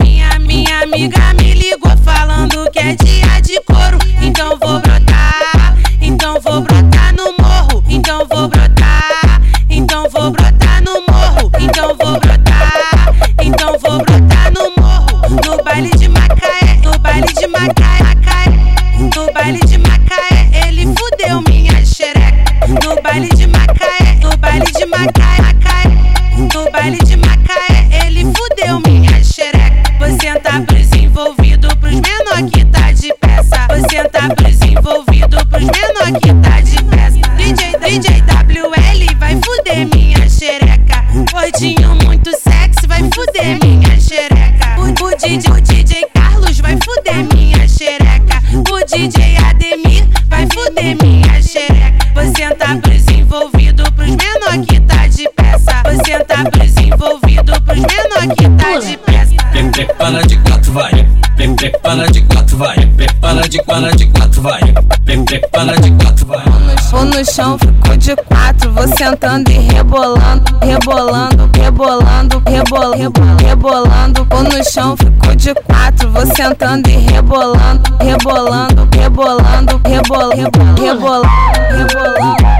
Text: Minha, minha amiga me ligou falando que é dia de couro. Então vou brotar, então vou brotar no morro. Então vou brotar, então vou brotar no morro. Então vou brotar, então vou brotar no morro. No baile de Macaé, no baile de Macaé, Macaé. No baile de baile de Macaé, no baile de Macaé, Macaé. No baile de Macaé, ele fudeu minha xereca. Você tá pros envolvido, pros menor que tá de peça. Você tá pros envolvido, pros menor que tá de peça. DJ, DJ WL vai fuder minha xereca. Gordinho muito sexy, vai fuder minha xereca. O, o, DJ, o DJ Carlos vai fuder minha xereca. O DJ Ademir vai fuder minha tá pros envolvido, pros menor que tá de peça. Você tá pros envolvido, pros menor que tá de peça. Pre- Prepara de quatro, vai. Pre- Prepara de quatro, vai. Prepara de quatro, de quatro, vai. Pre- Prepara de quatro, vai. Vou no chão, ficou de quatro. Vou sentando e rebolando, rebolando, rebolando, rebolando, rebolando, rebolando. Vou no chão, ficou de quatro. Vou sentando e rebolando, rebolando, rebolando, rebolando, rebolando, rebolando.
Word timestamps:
Minha, 0.00 0.38
minha 0.38 0.82
amiga 0.82 1.34
me 1.34 1.52
ligou 1.52 1.94
falando 1.98 2.70
que 2.70 2.78
é 2.78 2.94
dia 2.94 3.38
de 3.42 3.60
couro. 3.66 3.98
Então 4.22 4.56
vou 4.58 4.80
brotar, 4.80 5.76
então 6.00 6.40
vou 6.40 6.62
brotar 6.62 7.14
no 7.14 7.34
morro. 7.38 7.84
Então 7.86 8.26
vou 8.30 8.48
brotar, 8.48 9.42
então 9.68 10.08
vou 10.08 10.30
brotar 10.30 10.82
no 10.82 11.04
morro. 11.06 11.52
Então 11.60 11.94
vou 12.00 12.18
brotar, 12.18 13.14
então 13.42 13.78
vou 13.78 13.98
brotar 13.98 14.50
no 14.54 14.70
morro. 14.82 15.20
No 15.44 15.62
baile 15.62 15.90
de 15.90 16.08
Macaé, 16.08 16.80
no 16.82 16.98
baile 16.98 17.30
de 17.34 17.46
Macaé, 17.46 18.02
Macaé. 18.02 18.48
No 19.14 19.30
baile 19.34 19.60
de 19.66 19.76
baile 23.10 23.28
de 23.30 23.46
Macaé, 23.48 24.18
no 24.22 24.36
baile 24.36 24.66
de 24.66 24.86
Macaé, 24.86 25.42
Macaé. 25.42 26.48
No 26.54 26.70
baile 26.70 26.98
de 26.98 27.16
Macaé, 27.16 28.06
ele 28.06 28.22
fudeu 28.22 28.80
minha 28.86 29.24
xereca. 29.24 29.82
Você 29.98 30.38
tá 30.38 30.60
pros 30.60 30.92
envolvido, 30.92 31.76
pros 31.78 31.94
menor 31.94 32.48
que 32.52 32.64
tá 32.66 32.92
de 32.92 33.12
peça. 33.20 33.66
Você 33.68 34.04
tá 34.10 34.28
pros 34.32 34.60
envolvido, 34.62 35.44
pros 35.46 35.64
menor 35.64 36.20
que 36.20 36.32
tá 36.34 36.60
de 36.60 36.84
peça. 36.84 37.18
DJ, 37.36 37.76
DJ 37.80 38.22
WL 38.22 39.18
vai 39.18 39.36
fuder 39.44 39.88
minha 39.92 40.28
xereca. 40.28 41.04
Gordinho 41.32 41.96
muito 42.04 42.30
sexy, 42.30 42.86
vai 42.86 43.02
fuder 43.12 43.58
minha 43.60 44.00
xereca. 44.00 44.78
O, 44.78 45.04
o, 45.04 45.16
DJ, 45.16 45.50
o 45.50 45.60
DJ 45.60 46.06
Carlos 46.14 46.60
vai 46.60 46.78
fuder 46.84 47.26
minha 47.34 47.66
xereca. 47.66 48.40
O 48.70 48.84
DJ 48.84 49.36
Ademir 49.38 50.06
vai 50.28 50.46
fuder 50.54 50.84
minha 50.84 50.99
tá 52.74 52.76
pros 52.82 53.08
envolvido, 53.08 53.82
pros 53.92 54.08
menor 54.10 54.66
que 54.66 54.80
tá 54.80 55.06
de 55.08 55.28
peça. 55.30 55.82
Você 55.84 56.24
tá 56.24 56.44
pros 56.50 56.76
envolvido, 56.76 57.52
pros 57.62 57.78
menor 57.78 58.34
que 58.36 58.48
tá 58.50 58.78
de 58.78 58.96
peça. 58.98 59.30
Pre- 59.50 59.70
Prepara 59.70 60.22
de 60.26 60.36
quatro, 60.38 60.72
vai. 60.72 60.90
Pre- 61.36 61.54
Prepara 61.54 62.06
de 62.10 62.20
quatro, 62.22 62.56
vai. 62.56 62.76
Prepara 62.86 63.48
de 63.48 63.58
quatro, 63.62 63.96
de 63.96 64.06
quatro, 64.06 64.42
vai. 64.42 64.60
Pre- 65.04 65.24
Prepara 65.24 65.76
de 65.80 65.90
quatro, 65.92 66.26
vai. 66.26 66.44
Vou 66.90 67.04
no 67.04 67.24
chão, 67.24 67.58
ficou 67.58 67.96
de 67.96 68.14
quatro. 68.16 68.72
Vou 68.72 68.86
sentando 68.96 69.50
e 69.50 69.54
rebolando, 69.58 70.44
rebolando, 70.62 71.50
rebolando, 71.56 72.42
rebolando, 72.48 72.96
rebolando, 72.96 73.44
rebolando. 73.44 74.26
Vou 74.30 74.42
no 74.44 74.64
chão, 74.64 74.96
ficou 74.96 75.34
de 75.34 75.54
quatro. 75.54 76.10
Vou 76.10 76.26
sentando 76.26 76.88
e 76.88 76.92
rebolando, 76.96 77.82
rebolando, 78.00 78.88
rebolando, 78.96 79.80
rebolando, 79.84 80.80
rebolando, 80.80 81.28
rebolando. 81.70 82.59